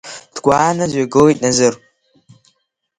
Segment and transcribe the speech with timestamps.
[0.35, 1.73] Дгәааны дҩагылеит Назыр.